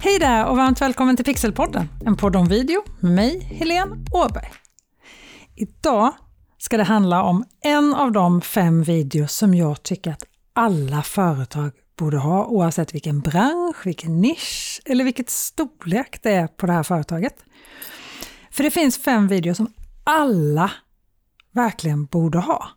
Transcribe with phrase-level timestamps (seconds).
[0.00, 4.50] Hej där och varmt välkommen till Pixelpodden, en podd om video med mig, Helene Åberg.
[5.54, 6.12] Idag
[6.58, 11.72] ska det handla om en av de fem videos som jag tycker att alla företag
[11.98, 16.82] borde ha oavsett vilken bransch, vilken nisch eller vilket storlek det är på det här
[16.82, 17.34] företaget.
[18.50, 19.72] För det finns fem videos som
[20.04, 20.70] alla
[21.52, 22.68] verkligen borde ha.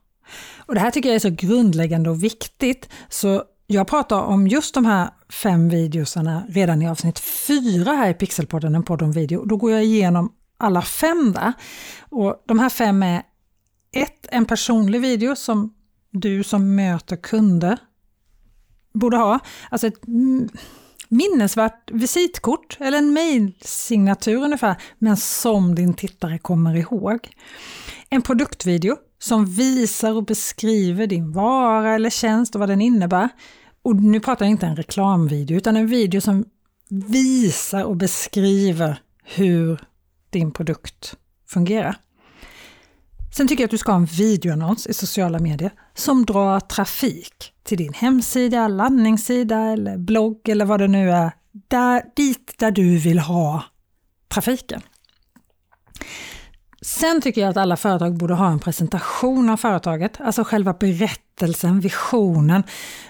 [0.58, 4.74] Och Det här tycker jag är så grundläggande och viktigt så jag pratar om just
[4.74, 9.46] de här fem videosarna redan i avsnitt fyra här i Pixelpodden, en podd om video.
[9.46, 11.54] Då går jag igenom alla fem där.
[12.10, 13.24] Och de här fem är
[13.92, 15.74] ett, En personlig video som
[16.12, 17.78] du som möter kunder
[18.94, 19.40] borde ha.
[19.70, 20.02] Alltså ett
[21.10, 27.30] minnesvärt visitkort eller en mejlsignatur ungefär, men som din tittare kommer ihåg.
[28.10, 33.30] En produktvideo som visar och beskriver din vara eller tjänst och vad den innebär.
[33.84, 36.46] Och nu pratar jag inte en reklamvideo, utan en video som
[36.90, 39.82] visar och beskriver hur
[40.30, 41.16] din produkt
[41.48, 41.96] fungerar.
[43.34, 47.54] Sen tycker jag att du ska ha en videoannons i sociala medier som drar trafik
[47.64, 51.32] till din hemsida, landningssida eller blogg eller vad det nu är,
[51.68, 53.64] där, dit där du vill ha
[54.28, 54.82] trafiken.
[56.82, 61.80] Sen tycker jag att alla företag borde ha en presentation av företaget, alltså själva berättelsen,
[61.80, 62.64] visionen,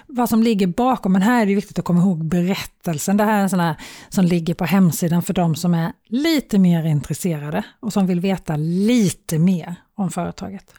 [0.06, 1.12] vad som ligger bakom.
[1.12, 3.16] Men här är det viktigt att komma ihåg berättelsen.
[3.16, 3.76] Det här är en sån här
[4.08, 8.56] som ligger på hemsidan för de som är lite mer intresserade och som vill veta
[8.56, 10.74] lite mer om företaget.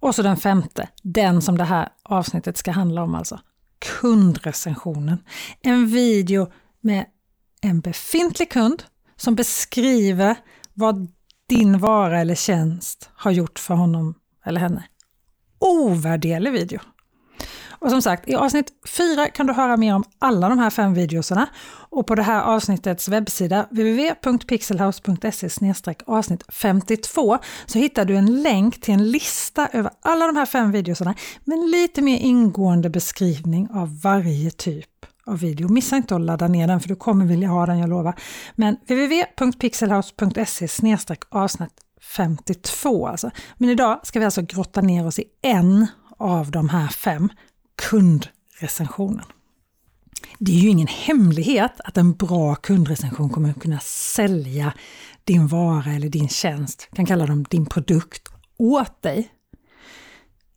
[0.00, 3.40] Och så den femte, den som det här avsnittet ska handla om alltså,
[4.00, 5.18] kundrecensionen.
[5.60, 7.04] En video med
[7.60, 8.82] en befintlig kund
[9.16, 10.36] som beskriver
[10.74, 11.08] vad
[11.54, 14.84] din vara eller tjänst har gjort för honom eller henne.
[15.58, 16.80] Ovärderlig video!
[17.68, 20.94] Och som sagt, i avsnitt 4 kan du höra mer om alla de här fem
[20.94, 21.48] videorna
[21.90, 25.48] och på det här avsnittets webbsida www.pixelhouse.se
[26.06, 30.72] avsnitt 52 så hittar du en länk till en lista över alla de här fem
[30.72, 35.68] videorna med en lite mer ingående beskrivning av varje typ av video.
[35.68, 38.14] Missa inte att ladda ner den för du kommer vilja ha den, jag lovar.
[38.54, 40.68] Men www.pixelhouse.se
[41.28, 41.80] avsnitt
[42.16, 43.30] 52 alltså.
[43.56, 45.86] Men idag ska vi alltså grotta ner oss i en
[46.18, 47.28] av de här fem,
[47.90, 49.24] kundrecensionen.
[50.38, 54.72] Det är ju ingen hemlighet att en bra kundrecension kommer att kunna sälja
[55.24, 59.30] din vara eller din tjänst, kan kalla dem din produkt, åt dig.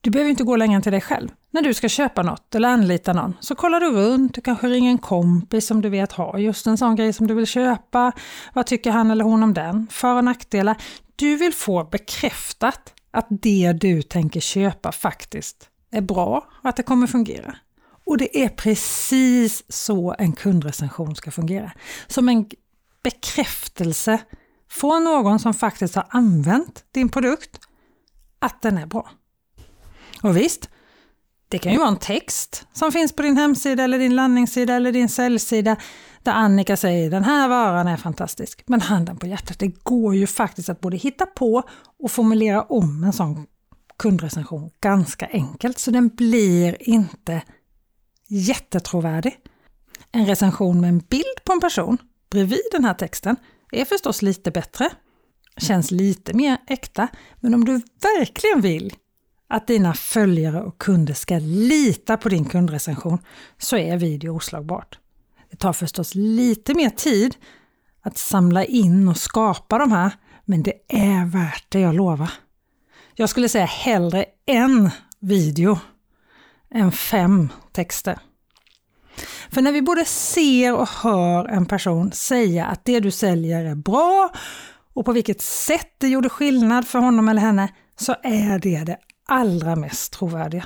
[0.01, 1.29] Du behöver inte gå längre än till dig själv.
[1.52, 4.91] När du ska köpa något eller anlita någon så kollar du runt, du kanske ringer
[4.91, 8.12] en kompis som du vet har just en sån grej som du vill köpa.
[8.53, 9.88] Vad tycker han eller hon om den?
[9.91, 10.78] För och nackdelar.
[11.16, 16.84] Du vill få bekräftat att det du tänker köpa faktiskt är bra och att det
[16.84, 17.56] kommer fungera.
[18.06, 21.72] Och det är precis så en kundrecension ska fungera.
[22.08, 22.50] Som en
[23.03, 24.19] bekräftelse
[24.69, 27.59] från någon som faktiskt har använt din produkt
[28.40, 29.09] att den är bra.
[30.24, 30.69] Och visst,
[31.50, 34.91] det kan ju vara en text som finns på din hemsida eller din landningssida eller
[34.91, 35.75] din säljsida
[36.24, 38.63] där Annika säger den här varan är fantastisk.
[38.66, 41.63] Men handen på hjärtat, det går ju faktiskt att både hitta på
[42.00, 43.47] och formulera om en sån
[43.97, 47.41] kundrecension ganska enkelt så den blir inte
[48.28, 49.38] jättetrovärdig.
[50.12, 51.97] En recension med en bild på en person
[52.29, 53.35] bredvid den här texten
[53.72, 54.90] är förstås lite bättre,
[55.58, 58.94] känns lite mer äkta, men om du verkligen vill
[59.47, 63.19] att dina följare och kunder ska lita på din kundrecension
[63.58, 65.00] så är video oslagbart.
[65.52, 67.35] Det tar förstås lite mer tid
[68.02, 70.12] att samla in och skapa de här,
[70.46, 72.31] men det är värt det, jag lovar.
[73.16, 75.79] Jag skulle säga hellre en video
[76.72, 78.19] än fem texter.
[79.50, 83.75] För när vi både ser och hör en person säga att det du säljer är
[83.75, 84.29] bra
[84.94, 88.97] och på vilket sätt det gjorde skillnad för honom eller henne, så är det det
[89.28, 90.66] allra mest trovärdiga.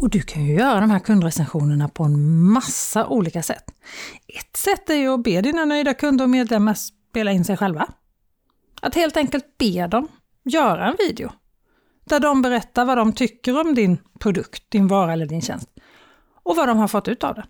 [0.00, 3.64] Och du kan ju göra de här kundrecensionerna på en massa olika sätt.
[4.26, 7.88] Ett sätt är ju att be dina nöjda kunder och medlemmar spela in sig själva.
[8.82, 10.08] Att helt enkelt be dem
[10.44, 11.30] göra en video
[12.04, 15.68] där de berättar vad de tycker om din produkt, din vara eller din tjänst
[16.42, 17.44] och vad de har fått ut av det.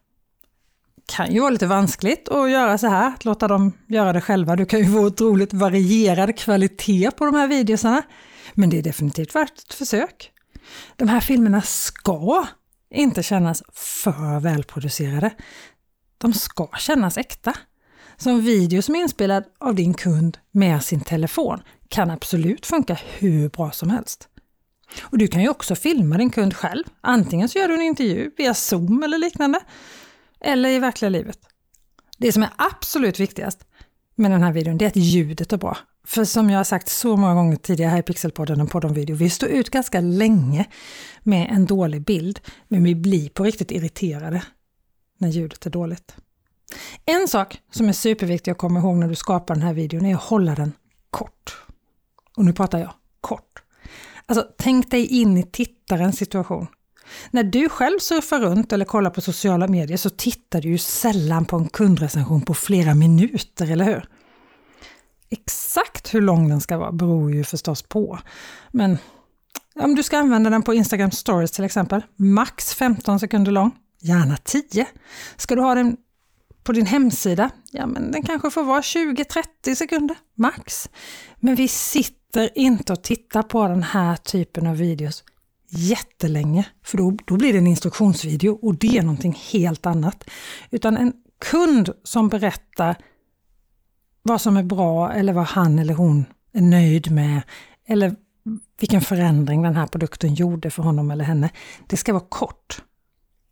[0.97, 4.21] Det kan ju vara lite vanskligt att göra så här, att låta dem göra det
[4.21, 4.56] själva.
[4.56, 8.03] Du kan ju få otroligt varierad kvalitet på de här videosarna.
[8.55, 10.32] Men det är definitivt värt ett försök.
[10.97, 12.47] De här filmerna ska
[12.91, 15.31] inte kännas för välproducerade.
[16.19, 17.55] De ska kännas äkta.
[18.17, 22.99] Så en video som är inspelad av din kund med sin telefon kan absolut funka
[23.19, 24.29] hur bra som helst.
[25.02, 26.85] Och Du kan ju också filma din kund själv.
[27.00, 29.61] Antingen så gör du en intervju via Zoom eller liknande,
[30.41, 31.38] eller i verkliga livet.
[32.19, 33.61] Det som är absolut viktigast
[34.14, 35.79] med den här videon, det är att ljudet är bra.
[36.06, 39.17] För som jag har sagt så många gånger tidigare här i Pixelpodden och Podden video,
[39.17, 40.64] vi står ut ganska länge
[41.23, 44.43] med en dålig bild, men vi blir på riktigt irriterade
[45.19, 46.17] när ljudet är dåligt.
[47.06, 50.14] En sak som är superviktig att komma ihåg när du skapar den här videon är
[50.14, 50.73] att hålla den
[51.11, 51.56] kort.
[52.37, 53.62] Och nu pratar jag kort.
[54.26, 56.67] Alltså tänk dig in i tittarens situation.
[57.31, 61.44] När du själv surfar runt eller kollar på sociala medier så tittar du ju sällan
[61.44, 64.08] på en kundrecension på flera minuter, eller hur?
[65.31, 68.19] Exakt hur lång den ska vara beror ju förstås på.
[68.71, 68.99] Men
[69.75, 74.37] om du ska använda den på Instagram stories till exempel, max 15 sekunder lång, gärna
[74.37, 74.87] 10.
[75.37, 75.97] Ska du ha den
[76.65, 80.88] på din hemsida, ja men den kanske får vara 20-30 sekunder, max.
[81.37, 85.25] Men vi sitter inte och tittar på den här typen av videos
[85.69, 90.31] jättelänge, för då, då blir det en instruktionsvideo och det är någonting helt annat.
[90.71, 91.12] Utan en
[91.50, 92.97] kund som berättar
[94.22, 97.43] vad som är bra eller vad han eller hon är nöjd med
[97.87, 98.17] eller
[98.81, 101.50] vilken förändring den här produkten gjorde för honom eller henne.
[101.87, 102.82] Det ska vara kort.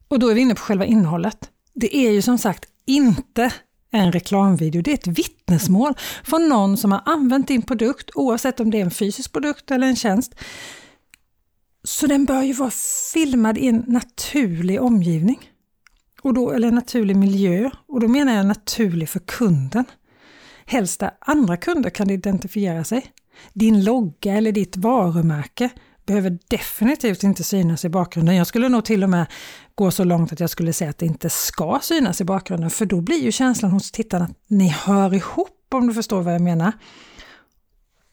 [0.09, 1.51] Och då är vi inne på själva innehållet.
[1.75, 3.53] Det är ju som sagt inte
[3.91, 5.95] en reklamvideo, det är ett vittnesmål
[6.25, 9.87] från någon som har använt din produkt, oavsett om det är en fysisk produkt eller
[9.87, 10.35] en tjänst.
[11.85, 12.71] Så den bör ju vara
[13.15, 15.51] filmad i en naturlig omgivning.
[16.23, 17.71] Och då, eller en naturlig miljö.
[17.89, 19.85] Och då menar jag naturlig för kunden.
[20.71, 23.07] Helst där andra kunder kan identifiera sig.
[23.53, 25.71] Din logga eller ditt varumärke
[26.07, 28.37] behöver definitivt inte synas i bakgrunden.
[28.37, 29.27] Jag skulle nog till och med
[29.75, 32.87] gå så långt att jag skulle säga att det inte ska synas i bakgrunden, för
[32.87, 36.41] då blir ju känslan hos tittarna att ni hör ihop, om du förstår vad jag
[36.41, 36.73] menar.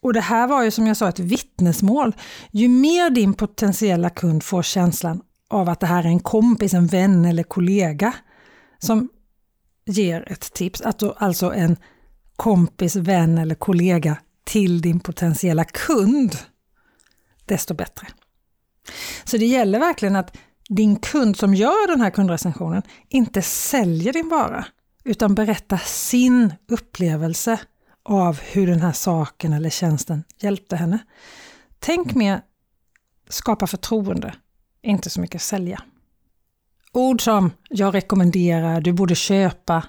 [0.02, 2.16] Och det här var ju som jag sa ett vittnesmål.
[2.52, 6.88] Ju mer din potentiella kund får känslan av att det här är en kompis, en
[6.88, 8.14] vän eller kollega
[8.80, 9.10] som
[9.86, 11.78] ger ett tips, alltså en
[12.36, 16.38] kompis, vän eller kollega till din potentiella kund,
[17.46, 18.08] desto bättre.
[19.24, 20.38] Så det gäller verkligen att
[20.70, 24.66] din kund som gör den här kundrecensionen inte säljer din vara,
[25.04, 27.60] utan berättar sin upplevelse
[28.04, 31.00] av hur den här saken eller tjänsten hjälpte henne.
[31.80, 32.42] Tänk mer
[33.30, 34.36] skapa förtroende,
[34.82, 35.82] inte så mycket sälja.
[36.92, 39.84] Ord som jag rekommenderar, du borde köpa,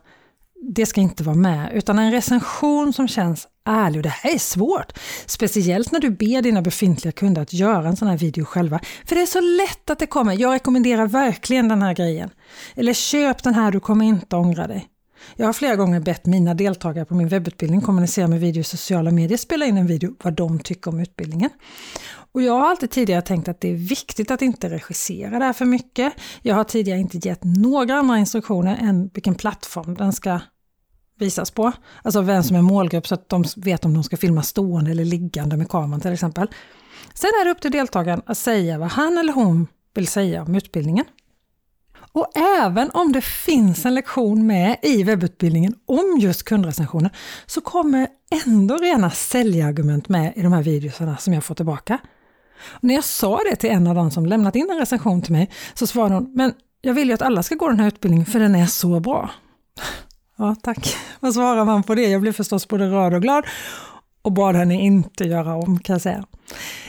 [0.69, 3.99] det ska inte vara med, utan en recension som känns ärlig.
[3.99, 4.93] Och det här är svårt,
[5.27, 8.81] speciellt när du ber dina befintliga kunder att göra en sån här video själva.
[9.05, 12.31] För det är så lätt att det kommer, jag rekommenderar verkligen den här grejen.
[12.75, 14.89] Eller köp den här, du kommer inte ångra dig.
[15.37, 19.11] Jag har flera gånger bett mina deltagare på min webbutbildning kommunicera med video i sociala
[19.11, 21.51] medier, spela in en video vad de tycker om utbildningen.
[22.33, 25.53] Och jag har alltid tidigare tänkt att det är viktigt att inte regissera det här
[25.53, 26.13] för mycket.
[26.43, 30.41] Jag har tidigare inte gett några andra instruktioner än vilken plattform den ska
[31.19, 31.73] visas på.
[32.03, 35.05] Alltså vem som är målgrupp så att de vet om de ska filma stående eller
[35.05, 36.49] liggande med kameran till exempel.
[37.15, 40.55] Sen är det upp till deltagaren att säga vad han eller hon vill säga om
[40.55, 41.05] utbildningen.
[42.13, 47.11] Och även om det finns en lektion med i webbutbildningen om just kundrecensioner
[47.47, 48.09] så kommer
[48.47, 51.99] ändå rena säljargument med i de här videorna som jag får tillbaka.
[52.67, 55.33] Och när jag sa det till en av dem som lämnat in en recension till
[55.33, 58.27] mig så svarade hon, men jag vill ju att alla ska gå den här utbildningen
[58.27, 59.31] för den är så bra.
[60.39, 60.97] Ja, tack.
[61.21, 62.09] Vad svarar man på det?
[62.09, 63.45] Jag blev förstås både rörd och glad
[64.23, 66.25] och bad henne inte göra om kan jag säga.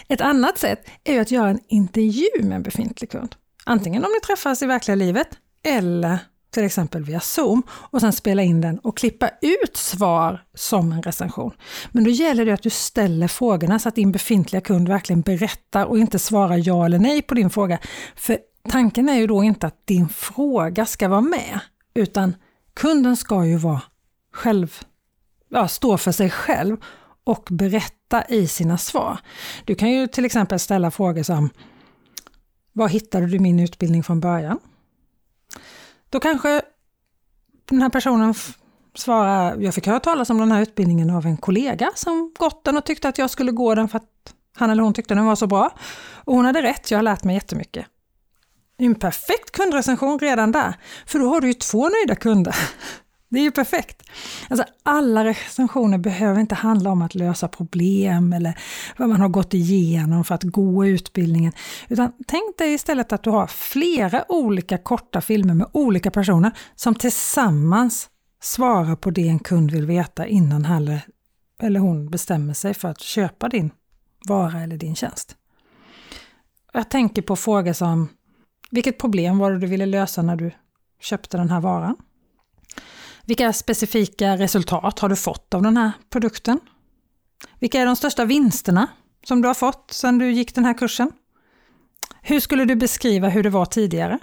[0.08, 3.36] Ett annat sätt är att göra en intervju med en befintlig kund.
[3.66, 5.28] Antingen om ni träffas i verkliga livet
[5.64, 6.20] eller
[6.52, 11.02] till exempel via Zoom och sen spela in den och klippa ut svar som en
[11.02, 11.52] recension.
[11.92, 15.86] Men då gäller det att du ställer frågorna så att din befintliga kund verkligen berättar
[15.86, 17.80] och inte svarar ja eller nej på din fråga.
[18.16, 18.38] För
[18.70, 21.60] tanken är ju då inte att din fråga ska vara med,
[21.94, 22.34] utan
[22.78, 23.82] kunden ska ju vara
[24.34, 24.80] själv,
[25.50, 26.78] ja, stå för sig själv
[27.24, 29.20] och berätta i sina svar.
[29.66, 31.50] Du kan ju till exempel ställa frågor som
[32.74, 34.60] Var hittade du min utbildning från början?
[36.10, 36.62] Då kanske
[37.70, 38.34] den här personen
[38.96, 42.78] svarar, jag fick höra talas om den här utbildningen av en kollega som gått den
[42.78, 45.36] och tyckte att jag skulle gå den för att han eller hon tyckte den var
[45.36, 45.70] så bra.
[46.16, 47.86] Och hon hade rätt, jag har lärt mig jättemycket.
[48.78, 50.74] En perfekt kundrecension redan där,
[51.06, 52.56] för då har du ju två nöjda kunder.
[53.30, 54.04] Det är ju perfekt.
[54.50, 58.60] Alltså alla recensioner behöver inte handla om att lösa problem eller
[58.98, 61.54] vad man har gått igenom för att gå utbildningen.
[61.90, 66.96] Utan tänk dig istället att du har flera olika korta filmer med olika personer som
[66.96, 68.10] tillsammans
[68.42, 71.00] svarar på det en kund vill veta innan han
[71.62, 73.72] eller hon bestämmer sig för att köpa din
[74.28, 75.36] vara eller din tjänst.
[76.74, 78.10] Jag tänker på frågor som
[78.72, 80.52] vilket problem var det du ville lösa när du
[81.02, 81.96] köpte den här varan?
[83.26, 86.60] Vilka specifika resultat har du fått av den här produkten?
[87.60, 88.88] Vilka är de största vinsterna
[89.26, 91.12] som du har fått sedan du gick den här kursen?
[92.22, 94.20] Hur skulle du beskriva hur det var tidigare?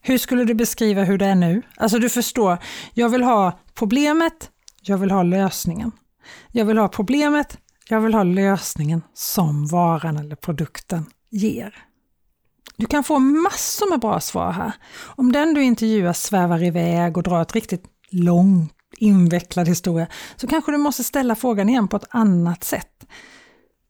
[0.00, 1.62] Hur skulle du beskriva hur det är nu?
[1.76, 2.58] Alltså du förstår,
[2.94, 4.50] jag vill ha problemet,
[4.82, 5.92] jag vill ha lösningen.
[6.52, 7.58] Jag vill ha problemet,
[7.88, 11.84] jag vill ha lösningen som varan eller produkten ger.
[12.76, 14.72] Du kan få massor med bra svar här.
[15.04, 20.06] Om den du intervjuar svävar iväg och drar ett riktigt långt invecklad historia
[20.36, 23.06] så kanske du måste ställa frågan igen på ett annat sätt.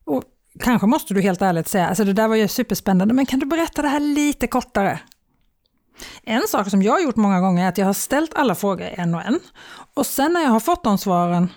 [0.04, 0.24] Och
[0.60, 3.46] Kanske måste du helt ärligt säga, alltså det där var ju superspännande, men kan du
[3.46, 5.00] berätta det här lite kortare?
[6.22, 8.86] En sak som jag har gjort många gånger är att jag har ställt alla frågor
[8.92, 9.40] en och en.
[9.94, 11.48] Och sen när jag har fått de svaren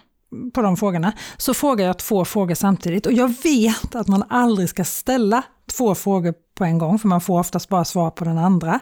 [0.54, 3.06] på de frågorna så frågar jag två frågor samtidigt.
[3.06, 5.44] Och jag vet att man aldrig ska ställa
[5.78, 8.80] två frågor på en gång, för man får oftast bara svar på den andra.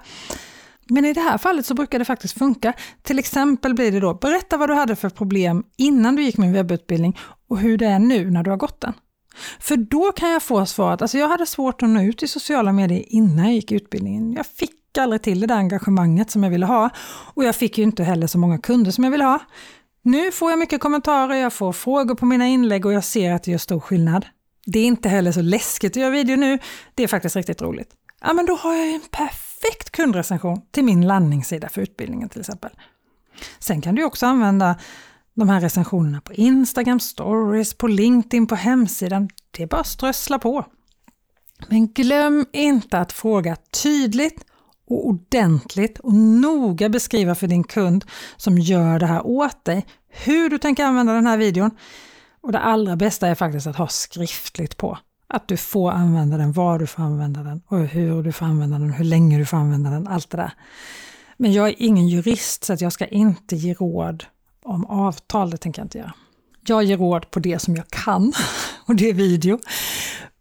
[0.90, 2.74] Men i det här fallet så brukar det faktiskt funka.
[3.02, 6.54] Till exempel blir det då, berätta vad du hade för problem innan du gick min
[6.54, 7.18] webbutbildning
[7.50, 8.94] och hur det är nu när du har gått den.
[9.60, 12.72] För då kan jag få svaret, alltså jag hade svårt att nå ut i sociala
[12.72, 14.34] medier innan jag gick utbildningen.
[14.34, 16.90] Jag fick aldrig till det där engagemanget som jag ville ha
[17.34, 19.40] och jag fick ju inte heller så många kunder som jag ville ha.
[20.02, 23.44] Nu får jag mycket kommentarer, jag får frågor på mina inlägg och jag ser att
[23.44, 24.26] det gör stor skillnad.
[24.66, 26.60] Det är inte heller så läskigt att göra video nu,
[26.96, 27.90] det är faktiskt riktigt roligt.
[28.22, 32.72] Ja, men då har jag en perfekt kundrecension till min landningssida för utbildningen till exempel.
[33.60, 34.76] Sen kan du också använda
[35.34, 39.30] de här recensionerna på Instagram stories, på LinkedIn, på hemsidan.
[39.52, 40.66] Det är bara att strössla på.
[41.68, 44.46] Men glöm inte att fråga tydligt
[44.88, 48.06] och ordentligt och noga beskriva för din kund
[48.38, 51.72] som gör det här åt dig hur du tänker använda den här videon.
[52.46, 54.98] Och det allra bästa är faktiskt att ha skriftligt på.
[55.28, 58.80] Att du får använda den, var du får använda den och hur du får använda
[58.80, 60.54] den, hur länge du får använda den, allt det där.
[61.38, 64.26] Men jag är ingen jurist så att jag ska inte ge råd
[64.64, 66.14] om avtal, det tänker jag inte göra.
[66.68, 68.34] Jag ger råd på det som jag kan
[68.86, 69.60] och det är video.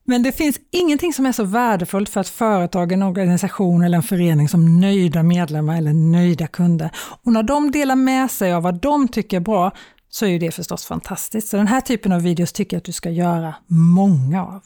[0.06, 4.02] Men det finns ingenting som är så värdefullt för ett företag, en organisation eller en
[4.02, 6.90] förening som nöjda medlemmar eller nöjda kunder.
[7.22, 9.72] Och när de delar med sig av vad de tycker är bra
[10.14, 11.48] så är det förstås fantastiskt.
[11.48, 14.62] Så den här typen av videos tycker jag att du ska göra många av.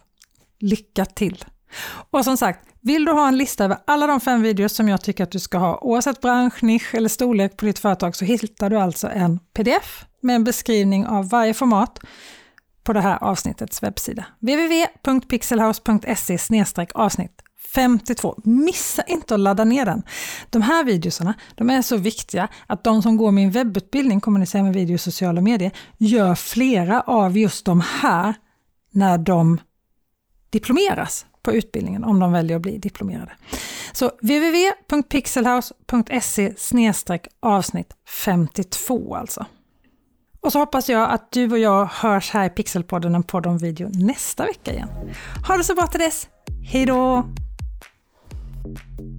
[0.60, 1.44] Lycka till!
[2.10, 5.02] Och som sagt, vill du ha en lista över alla de fem videos som jag
[5.02, 8.70] tycker att du ska ha, oavsett bransch, nisch eller storlek på ditt företag, så hittar
[8.70, 11.98] du alltså en pdf med en beskrivning av varje format
[12.82, 14.26] på det här avsnittets webbsida.
[14.40, 16.64] www.pixelhouse.se
[16.94, 17.42] avsnitt
[17.74, 18.40] 52.
[18.44, 20.02] Missa inte att ladda ner den.
[20.50, 24.74] De här videorna de är så viktiga att de som går min webbutbildning, kommunicera med
[24.74, 28.34] video och sociala medier, gör flera av just de här
[28.90, 29.60] när de
[30.50, 33.32] diplomeras på utbildningen om de väljer att bli diplomerade.
[33.92, 36.52] Så www.pixelhouse.se
[37.40, 37.94] avsnitt
[38.24, 39.46] 52 alltså.
[40.40, 43.58] Och så hoppas jag att du och jag hörs här i Pixelpodden, en podd om
[43.58, 44.88] video, nästa vecka igen.
[45.48, 46.28] Ha det så bra till dess.
[46.64, 47.24] Hej då!
[48.74, 49.17] thank you